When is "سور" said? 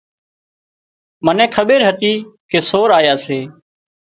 2.69-2.89